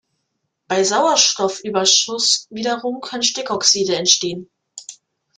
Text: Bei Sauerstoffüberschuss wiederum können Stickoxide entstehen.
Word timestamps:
Bei 0.67 0.83
Sauerstoffüberschuss 0.83 2.47
wiederum 2.49 3.01
können 3.01 3.21
Stickoxide 3.21 3.95
entstehen. 3.97 4.49